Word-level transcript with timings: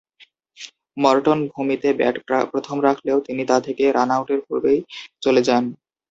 মর্টন 0.97 1.39
ভূমিতে 1.53 1.89
ব্যাট 1.99 2.15
প্রথমে 2.51 2.81
রাখলেও 2.87 3.17
তিনি 3.27 3.43
তা 3.49 3.57
থেকে 3.67 3.83
রান-আউটের 3.97 4.39
পূর্বেই 4.47 4.79
চলে 5.23 5.41
যান। 5.47 5.63